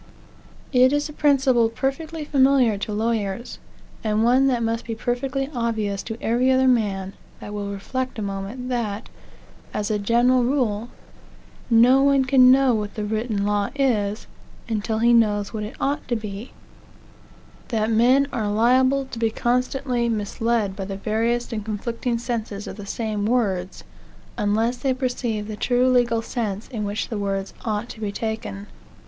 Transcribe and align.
It 0.73 0.91
is 0.93 1.09
a 1.09 1.13
principle 1.13 1.69
perfectly 1.69 2.25
familiar 2.25 2.75
to 2.75 2.91
lawyers, 2.91 3.59
and 4.03 4.23
one 4.23 4.47
that 4.47 4.63
must 4.63 4.83
be 4.85 4.95
perfectly 4.95 5.47
obvious 5.53 6.01
to 6.01 6.17
every 6.19 6.49
other 6.51 6.67
man 6.67 7.13
that 7.39 7.53
will 7.53 7.71
reflect 7.71 8.17
a 8.17 8.23
moment, 8.23 8.67
that, 8.69 9.09
as 9.75 9.91
a 9.91 9.99
general 9.99 10.43
rule, 10.43 10.89
no 11.69 12.01
one 12.01 12.25
can 12.25 12.51
know 12.51 12.73
what 12.73 12.95
the 12.95 13.05
written 13.05 13.45
law 13.45 13.69
is, 13.75 14.25
until 14.67 14.97
he 14.97 15.13
knows 15.13 15.53
what 15.53 15.61
it 15.61 15.75
ought 15.79 16.07
to 16.07 16.15
be; 16.15 16.51
that 17.67 17.91
men 17.91 18.27
are 18.33 18.51
liable 18.51 19.05
to 19.05 19.19
be 19.19 19.29
constantly 19.29 20.09
misled 20.09 20.75
by 20.75 20.85
the 20.85 20.97
various 20.97 21.53
and 21.53 21.63
conflicting 21.63 22.17
senses 22.17 22.65
of 22.65 22.75
the 22.75 22.87
same 22.87 23.27
words, 23.27 23.83
unless 24.35 24.77
they 24.77 24.95
perceive 24.95 25.47
the 25.47 25.55
true 25.55 25.87
legal 25.87 26.23
sense 26.23 26.67
in 26.69 26.85
which 26.85 27.09
the 27.09 27.19
words 27.19 27.53
ought 27.63 27.87
to 27.87 27.99
be 27.99 28.11
taken. 28.11 28.65